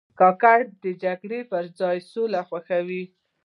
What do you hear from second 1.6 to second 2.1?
ځای